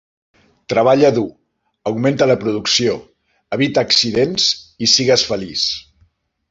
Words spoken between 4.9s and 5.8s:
sigues feliç.